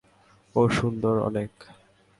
[0.55, 1.51] ও সুন্দর অনেক।